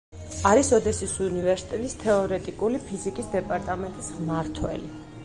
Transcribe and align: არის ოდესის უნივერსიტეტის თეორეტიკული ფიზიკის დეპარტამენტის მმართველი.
არის 0.51 0.69
ოდესის 0.77 1.11
უნივერსიტეტის 1.25 1.95
თეორეტიკული 2.05 2.81
ფიზიკის 2.87 3.29
დეპარტამენტის 3.37 4.11
მმართველი. 4.23 4.91